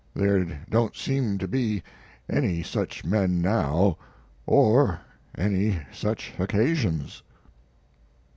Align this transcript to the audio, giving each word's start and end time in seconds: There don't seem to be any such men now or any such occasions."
There 0.15 0.43
don't 0.67 0.95
seem 0.95 1.37
to 1.37 1.47
be 1.47 1.83
any 2.27 2.63
such 2.63 3.05
men 3.05 3.39
now 3.39 3.99
or 4.47 4.99
any 5.37 5.77
such 5.93 6.33
occasions." 6.39 7.21